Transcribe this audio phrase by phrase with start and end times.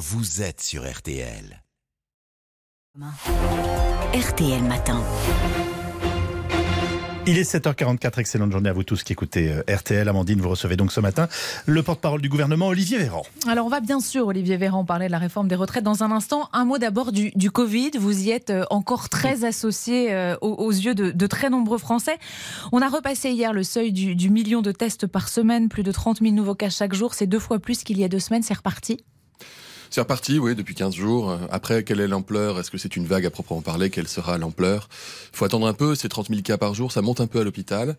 [0.00, 1.62] vous êtes sur RTL.
[4.14, 5.04] RTL Matin.
[7.26, 10.08] Il est 7h44, excellente journée à vous tous qui écoutez euh, RTL.
[10.08, 11.28] Amandine, vous recevez donc ce matin
[11.66, 13.24] le porte-parole du gouvernement, Olivier Véran.
[13.46, 16.12] Alors on va bien sûr, Olivier Véran, parler de la réforme des retraites dans un
[16.12, 16.48] instant.
[16.54, 17.90] Un mot d'abord du, du, Covid.
[17.98, 21.76] Vous y êtes euh, encore très associé euh, aux, aux, yeux de, de, très nombreux
[21.76, 22.16] Français.
[22.72, 25.92] On a repassé hier le seuil du, du million de tests par semaine, plus de
[25.92, 27.12] 30 000 nouveaux cas chaque jour.
[27.12, 29.04] C'est deux fois plus qu'il y a deux semaines, c'est reparti
[29.90, 31.36] c'est reparti, oui, depuis 15 jours.
[31.50, 32.58] Après, quelle est l'ampleur?
[32.60, 33.90] Est-ce que c'est une vague à proprement parler?
[33.90, 34.88] Quelle sera l'ampleur?
[35.32, 35.94] Il faut attendre un peu.
[35.94, 37.96] C'est 30 000 cas par jour, ça monte un peu à l'hôpital.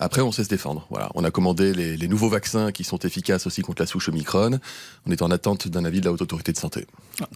[0.00, 0.86] Après, on sait se défendre.
[0.90, 4.08] Voilà, on a commandé les, les, nouveaux vaccins qui sont efficaces aussi contre la souche
[4.08, 4.58] Omicron.
[5.06, 6.86] On est en attente d'un avis de la haute autorité de santé.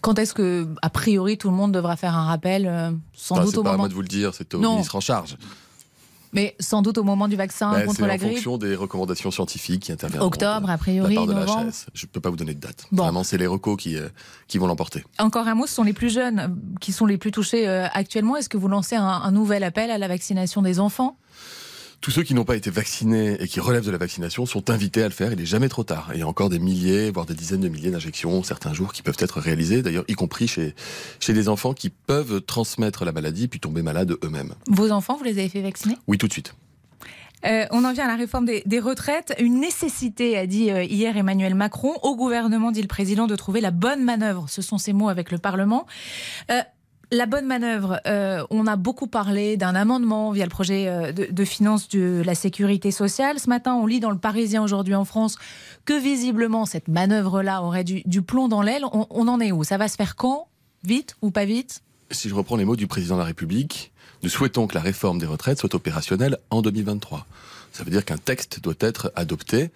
[0.00, 3.44] Quand est-ce que, a priori, tout le monde devra faire un rappel euh, Sans enfin,
[3.44, 3.74] doute au pas moment.
[3.74, 4.32] à moi de vous le dire.
[4.34, 4.72] C'est au Non.
[4.72, 5.36] ministre en charge.
[6.32, 8.32] Mais sans doute au moment du vaccin Ben, contre c'est la en grippe.
[8.34, 10.26] fonction des recommandations scientifiques qui interviendront.
[10.26, 11.70] Octobre, de a priori, la part de novembre.
[11.94, 12.86] Je ne peux pas vous donner de date.
[12.92, 13.04] Bon.
[13.04, 14.08] Vraiment, c'est les recos qui, euh,
[14.46, 15.04] qui vont l'emporter.
[15.18, 16.48] Encore un mot, ce sont les plus jeunes euh,
[16.80, 18.36] qui sont les plus touchés euh, actuellement.
[18.36, 21.16] Est-ce que vous lancez un, un nouvel appel à la vaccination des enfants?
[22.00, 25.02] Tous ceux qui n'ont pas été vaccinés et qui relèvent de la vaccination sont invités
[25.02, 25.32] à le faire.
[25.32, 26.10] Il n'est jamais trop tard.
[26.14, 29.02] Il y a encore des milliers, voire des dizaines de milliers d'injections certains jours qui
[29.02, 30.74] peuvent être réalisées, d'ailleurs y compris chez,
[31.18, 34.54] chez des enfants qui peuvent transmettre la maladie puis tomber malades eux-mêmes.
[34.68, 35.96] Vos enfants, vous les avez fait vacciner?
[36.06, 36.54] Oui, tout de suite.
[37.46, 39.34] Euh, on en vient à la réforme des, des retraites.
[39.38, 41.94] Une nécessité, a dit euh, hier Emmanuel Macron.
[42.02, 44.46] Au gouvernement, dit le président, de trouver la bonne manœuvre.
[44.48, 45.86] Ce sont ses mots avec le Parlement.
[46.50, 46.60] Euh,
[47.10, 51.26] la bonne manœuvre, euh, on a beaucoup parlé d'un amendement via le projet euh, de,
[51.30, 53.38] de finances de la sécurité sociale.
[53.38, 55.36] Ce matin, on lit dans le Parisien aujourd'hui en France
[55.84, 58.84] que visiblement cette manœuvre-là aurait du, plomb dans l'aile.
[58.92, 59.64] On, on en est où?
[59.64, 60.48] Ça va se faire quand?
[60.84, 61.82] Vite ou pas vite?
[62.10, 63.92] Si je reprends les mots du président de la République,
[64.22, 67.26] nous souhaitons que la réforme des retraites soit opérationnelle en 2023.
[67.72, 69.70] Ça veut dire qu'un texte doit être adopté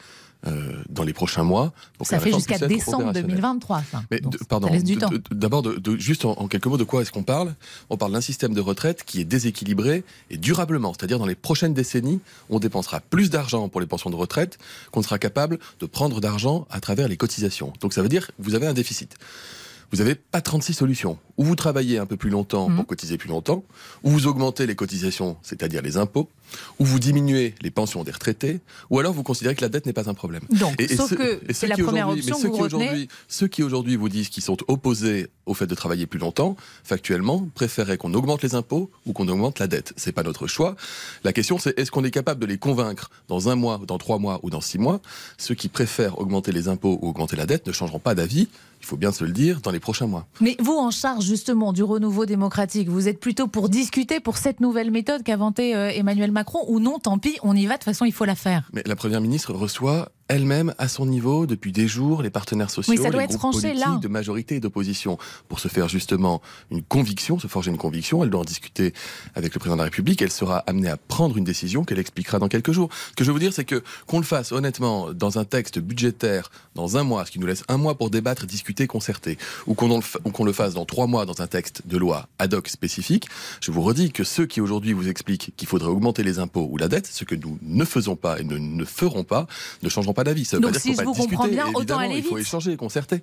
[0.89, 1.73] dans les prochains mois.
[1.99, 3.27] Pour Ça fait jusqu'à décembre opérationnelle.
[3.31, 3.83] 2023.
[3.91, 4.03] ça.
[4.11, 4.69] Mais Donc, de- pardon,
[5.31, 5.63] d'abord,
[5.99, 7.55] juste en, en quelques mots, de quoi est-ce qu'on parle?
[7.91, 10.93] On parle d'un système de retraite qui est déséquilibré et durablement.
[10.95, 12.21] C'est-à-dire, dans les prochaines décennies,
[12.51, 14.59] on dépensera plus d'argent pour les pensions de retraite
[14.91, 17.73] qu'on sera capable de prendre d'argent à travers les cotisations.
[17.81, 19.17] Donc ça veut dire que vous avez un déficit.
[19.93, 21.19] Vous n'avez pas 36 solutions.
[21.37, 22.77] Ou vous travaillez un peu plus longtemps Mhm.
[22.77, 23.63] pour cotiser plus longtemps,
[24.03, 26.31] ou vous augmentez les cotisations, c'est-à-dire les impôts,
[26.79, 29.93] ou vous diminuez les pensions des retraités, ou alors vous considérez que la dette n'est
[29.93, 30.43] pas un problème.
[30.51, 32.63] Donc, Et- et sauf ceux- que c'est la première option mais que ceux vous qui
[32.63, 33.09] retenez.
[33.29, 37.49] Ceux qui aujourd'hui vous disent qu'ils sont opposés au fait de travailler plus longtemps, factuellement,
[37.55, 39.93] préféraient qu'on augmente les impôts ou qu'on augmente la dette.
[39.97, 40.77] C'est pas notre choix.
[41.25, 44.19] La question, c'est est-ce qu'on est capable de les convaincre dans un mois, dans trois
[44.19, 45.01] mois ou dans six mois?
[45.39, 48.49] Ceux qui préfèrent augmenter les impôts ou augmenter la dette ne changeront pas d'avis.
[48.81, 50.27] Il faut bien se le dire dans les prochains mois.
[50.41, 54.59] Mais vous, en charge justement du renouveau démocratique, vous êtes plutôt pour discuter pour cette
[54.61, 57.79] nouvelle méthode qu'a inventée euh, Emmanuel Macron ou non, tant pis, on y va, de
[57.79, 58.69] toute façon, il faut la faire.
[58.73, 62.93] Mais la première ministre reçoit elle-même à son niveau depuis des jours les partenaires sociaux,
[62.95, 63.99] Oui, ça doit les être groupes politiques là.
[64.01, 68.23] de majorité et d'opposition pour se faire justement une conviction, se forger une conviction.
[68.25, 68.93] Elle doit en discuter
[69.35, 70.23] avec le président de la République.
[70.23, 72.89] Elle sera amenée à prendre une décision qu'elle expliquera dans quelques jours.
[73.11, 75.79] Ce que je veux vous dire, c'est que qu'on le fasse honnêtement dans un texte
[75.79, 79.75] budgétaire dans un mois, ce qui nous laisse un mois pour débattre, discuter, concerter, ou
[79.75, 81.97] qu'on en le fa- ou qu'on le fasse dans trois mois dans un texte de
[81.99, 83.27] loi ad hoc spécifique.
[83.61, 86.77] Je vous redis que ceux qui aujourd'hui vous expliquent qu'il faudrait augmenter les impôts ou
[86.79, 89.47] la dette, ce que nous ne faisons pas et ne, ne ferons pas,
[89.83, 90.45] ne changeront pas d'avis.
[90.45, 91.55] Ça veut Donc, pas dire si qu'il faut je pas vous comprends discuter.
[91.63, 92.47] bien, autant Évidemment, aller il faut vite.
[92.47, 93.23] échanger, concerter.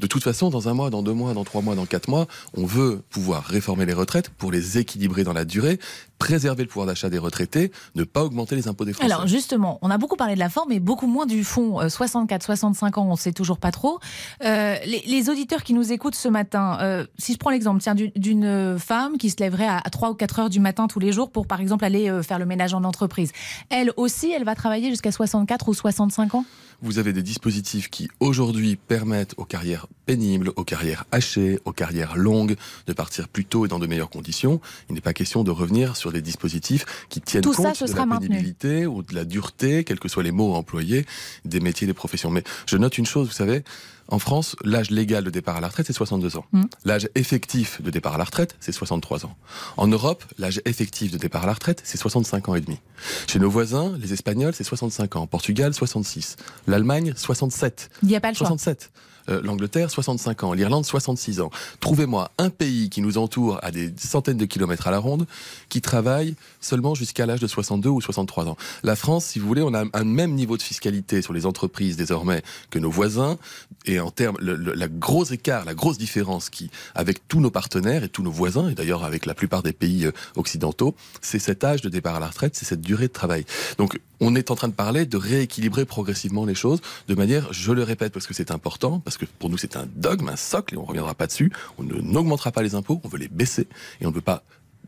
[0.00, 2.26] De toute façon, dans un mois, dans deux mois, dans trois mois, dans quatre mois,
[2.56, 5.78] on veut pouvoir réformer les retraites pour les équilibrer dans la durée,
[6.18, 9.12] préserver le pouvoir d'achat des retraités, ne pas augmenter les impôts des Français.
[9.12, 11.80] Alors justement, on a beaucoup parlé de la forme, mais beaucoup moins du fond.
[11.82, 14.00] 64-65 ans, on sait toujours pas trop.
[14.44, 17.82] Euh, les, les auditeurs qui nous écoutent ce matin, euh, si je prends l'exemple
[18.16, 21.12] d'une- femme qui se lèverait à, à 3 ou 4 heures du matin tous les
[21.12, 23.32] jours pour, par exemple, aller euh, faire le ménage en entreprise,
[23.68, 26.44] elle aussi, elle va travailler jusqu'à 64 ou 65 ans?
[26.82, 32.16] Vous avez des dispositifs qui aujourd'hui permettent aux carrières pénibles, aux carrières hachées, aux carrières
[32.16, 32.56] longues
[32.86, 34.60] de partir plus tôt et dans de meilleures conditions.
[34.88, 38.06] Il n'est pas question de revenir sur des dispositifs qui tiennent Tout compte de la
[38.06, 38.28] maintenu.
[38.28, 41.06] pénibilité ou de la dureté, quels que soient les mots employés,
[41.44, 42.30] des métiers, des professions.
[42.30, 43.62] Mais je note une chose, vous savez,
[44.10, 46.44] en France, l'âge légal de départ à la retraite, c'est 62 ans.
[46.52, 46.62] Mm.
[46.84, 49.36] L'âge effectif de départ à la retraite, c'est 63 ans.
[49.76, 52.78] En Europe, l'âge effectif de départ à la retraite, c'est 65 ans et demi.
[53.26, 55.26] Chez nos voisins, les Espagnols, c'est 65 ans.
[55.26, 56.36] Portugal, 66.
[56.66, 57.90] L'Allemagne, 67.
[58.02, 58.46] Il n'y a pas le choix.
[58.48, 58.90] 67.
[59.28, 60.52] Euh, L'Angleterre, 65 ans.
[60.52, 61.50] L'Irlande, 66 ans.
[61.80, 65.26] Trouvez-moi un pays qui nous entoure à des centaines de kilomètres à la ronde
[65.68, 68.56] qui travaille seulement jusqu'à l'âge de 62 ou 63 ans.
[68.82, 71.96] La France, si vous voulez, on a un même niveau de fiscalité sur les entreprises
[71.96, 73.38] désormais que nos voisins.
[73.86, 78.04] Et en termes, le, la grosse écart, la grosse différence qui, avec tous nos partenaires
[78.04, 81.64] et tous nos voisins, et d'ailleurs avec la plupart des pays euh, occidentaux, c'est cet
[81.64, 83.44] âge de départ à la retraite, c'est cette durée de travail.
[83.78, 87.72] Donc, on est en train de parler de rééquilibrer progressivement les choses de manière, je
[87.72, 90.74] le répète parce que c'est important, parce que pour nous c'est un dogme, un socle,
[90.74, 91.52] et on ne reviendra pas dessus.
[91.78, 93.68] On n'augmentera pas les impôts, on veut les baisser,
[94.00, 94.42] et on ne veut pas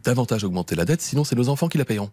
[0.04, 2.10] davantage augmenter la dette, sinon c'est nos enfants qui la payeront.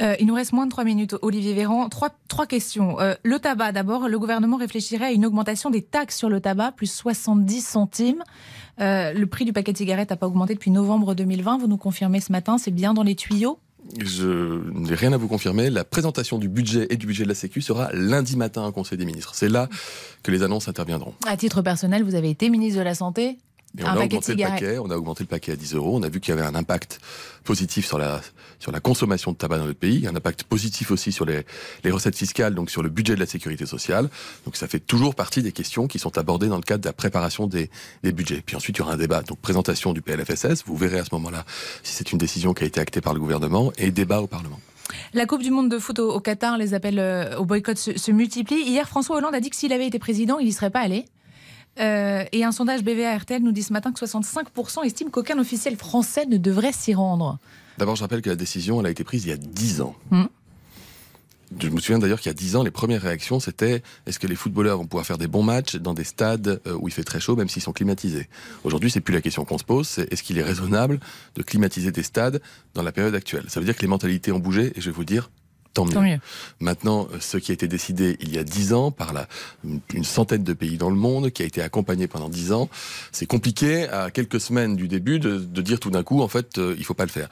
[0.00, 1.88] Euh, il nous reste moins de trois minutes, Olivier Véran.
[1.88, 3.00] Trois, trois questions.
[3.00, 4.08] Euh, le tabac, d'abord.
[4.08, 8.22] Le gouvernement réfléchirait à une augmentation des taxes sur le tabac, plus 70 centimes.
[8.80, 11.58] Euh, le prix du paquet de cigarettes n'a pas augmenté depuis novembre 2020.
[11.58, 13.58] Vous nous confirmez ce matin, c'est bien dans les tuyaux?
[14.00, 15.70] Je n'ai rien à vous confirmer.
[15.70, 18.98] La présentation du budget et du budget de la Sécu sera lundi matin au Conseil
[18.98, 19.34] des ministres.
[19.34, 19.68] C'est là
[20.22, 21.12] que les annonces interviendront.
[21.26, 23.38] À titre personnel, vous avez été ministre de la Santé
[23.82, 25.96] on, a augmenté le paquet, on a augmenté le paquet à 10 euros.
[25.96, 27.00] On a vu qu'il y avait un impact
[27.42, 28.20] positif sur la,
[28.58, 31.44] sur la consommation de tabac dans notre pays, un impact positif aussi sur les,
[31.82, 34.08] les recettes fiscales, donc sur le budget de la sécurité sociale.
[34.44, 36.92] Donc ça fait toujours partie des questions qui sont abordées dans le cadre de la
[36.92, 37.70] préparation des,
[38.02, 38.42] des budgets.
[38.44, 40.64] Puis ensuite, il y aura un débat, donc présentation du PLFSS.
[40.66, 41.44] Vous verrez à ce moment-là
[41.82, 44.60] si c'est une décision qui a été actée par le gouvernement et débat au Parlement.
[45.12, 48.10] La Coupe du Monde de foot au, Qatar, les appels euh, au boycott se, se
[48.10, 48.62] multiplient.
[48.66, 51.06] Hier, François Hollande a dit que s'il avait été président, il n'y serait pas allé.
[51.80, 55.76] Euh, et un sondage BVA RTL nous dit ce matin que 65% estiment qu'aucun officiel
[55.76, 57.38] français ne devrait s'y rendre.
[57.78, 59.96] D'abord, je rappelle que la décision, elle a été prise il y a 10 ans.
[60.10, 60.26] Hmm.
[61.60, 64.26] Je me souviens d'ailleurs qu'il y a 10 ans, les premières réactions, c'était est-ce que
[64.26, 67.04] les footballeurs vont pouvoir faire des bons matchs dans des stades euh, où il fait
[67.04, 68.28] très chaud, même s'ils sont climatisés?
[68.64, 71.00] Aujourd'hui, c'est plus la question qu'on se pose, c'est est-ce qu'il est raisonnable
[71.34, 72.40] de climatiser des stades
[72.74, 73.44] dans la période actuelle?
[73.48, 75.30] Ça veut dire que les mentalités ont bougé, et je vais vous dire,
[75.74, 76.18] Tant mieux.
[76.60, 79.26] Maintenant, euh, ce qui a été décidé il y a dix ans par la,
[79.64, 82.68] une centaine de pays dans le monde, qui a été accompagné pendant dix ans,
[83.10, 86.58] c'est compliqué à quelques semaines du début de, de dire tout d'un coup, en fait,
[86.58, 87.28] euh, il faut pas le faire.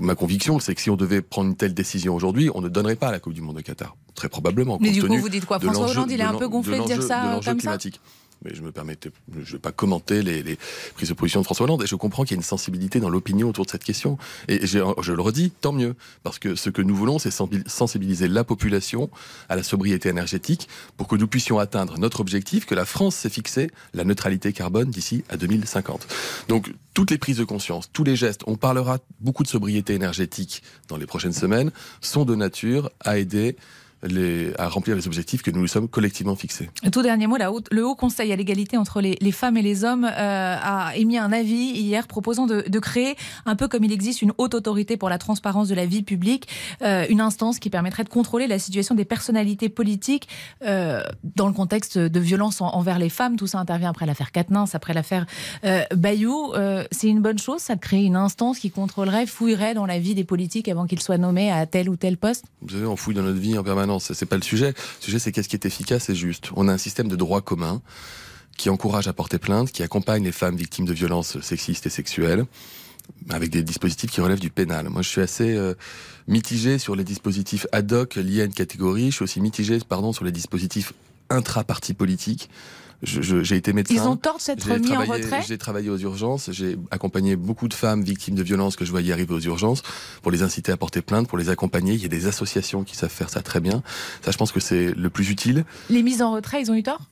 [0.00, 2.96] ma conviction, c'est que si on devait prendre une telle décision aujourd'hui, on ne donnerait
[2.96, 3.96] pas la Coupe du Monde de Qatar.
[4.14, 4.78] Très probablement.
[4.80, 5.60] Mais du coup, vous dites quoi?
[5.60, 8.00] François Hollande, il est un peu gonflé de, dire ça comme climatique.
[8.04, 10.58] ça mais je me permettais, je ne vais pas commenter les, les,
[10.94, 11.82] prises de position de François Hollande.
[11.82, 14.18] Et je comprends qu'il y a une sensibilité dans l'opinion autour de cette question.
[14.48, 17.32] Et je, je, le redis, tant mieux, parce que ce que nous voulons, c'est
[17.66, 19.10] sensibiliser la population
[19.48, 23.30] à la sobriété énergétique pour que nous puissions atteindre notre objectif que la France s'est
[23.30, 26.06] fixé, la neutralité carbone d'ici à 2050.
[26.48, 30.62] Donc toutes les prises de conscience, tous les gestes, on parlera beaucoup de sobriété énergétique
[30.88, 31.70] dans les prochaines semaines,
[32.00, 33.56] sont de nature à aider
[34.02, 36.70] à remplir les objectifs que nous nous sommes collectivement fixés.
[36.92, 40.04] Tout dernier mot, la le Haut Conseil à l'égalité entre les, femmes et les hommes
[40.04, 43.16] euh, a émis un avis hier proposant de, créer,
[43.46, 46.48] un peu comme il existe une haute autorité pour la transparence de la vie publique,
[46.82, 50.28] euh, une instance qui permettrait de contrôler la situation des personnalités politiques
[50.64, 51.02] euh,
[51.36, 53.36] dans le contexte de violence envers les femmes.
[53.36, 55.26] Tout ça intervient après l'affaire Quatennens, après l'affaire
[55.94, 56.52] Bayou.
[56.92, 60.14] C'est une bonne chose, ça de créer une instance qui contrôlerait, fouillerait dans la vie
[60.14, 62.44] des politiques avant qu'ils soient nommés à tel ou tel poste?
[62.62, 64.68] Vous savez, on fouille dans notre vie en permanence non, c'est pas le sujet.
[64.68, 66.50] Le sujet, c'est qu'est-ce qui est efficace et juste.
[66.54, 67.82] On a un système de droit commun
[68.56, 72.44] qui encourage à porter plainte, qui accompagne les femmes victimes de violences sexistes et sexuelles
[73.30, 74.90] avec des dispositifs qui relèvent du pénal.
[74.90, 75.74] Moi, je suis assez euh,
[76.26, 79.06] mitigé sur les dispositifs ad hoc liés à une catégorie.
[79.06, 79.78] Je suis aussi mitigé,
[80.12, 80.92] sur les dispositifs
[81.30, 82.50] intra-parti politique
[83.02, 83.94] j'ai été médecin.
[83.94, 87.68] Ils ont tort de s'être mis en retrait J'ai travaillé aux urgences, j'ai accompagné beaucoup
[87.68, 89.82] de femmes victimes de violences que je voyais arriver aux urgences
[90.22, 91.94] pour les inciter à porter plainte, pour les accompagner.
[91.94, 93.82] Il y a des associations qui savent faire ça très bien.
[94.22, 95.64] Ça, je pense que c'est le plus utile.
[95.90, 97.02] Les mises en retrait, ils ont eu tort?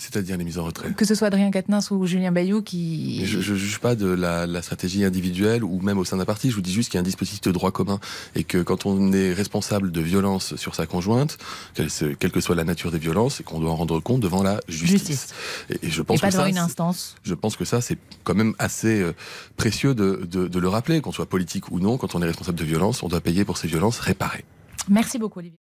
[0.00, 0.92] C'est-à-dire les mises en retrait.
[0.92, 3.24] Que ce soit Adrien Quatennens ou Julien Bayou qui.
[3.26, 6.50] je ne juge pas de la, stratégie individuelle ou même au sein d'un parti.
[6.50, 8.00] Je vous dis juste qu'il y a un dispositif de droit commun
[8.34, 11.38] et que quand on est responsable de violence sur sa conjointe,
[11.74, 14.60] quelle, que soit la nature des violences, et qu'on doit en rendre compte devant la
[14.68, 15.28] justice.
[15.68, 17.16] Et, je pense pas que devant ça, une instance.
[17.22, 19.12] Je pense que ça, c'est quand même assez euh,
[19.56, 22.64] précieux de, de le rappeler, qu'on soit politique ou non, quand on est responsable de
[22.64, 24.44] violence, on doit payer pour ces violences réparées.
[24.88, 25.58] Merci beaucoup, Olivier.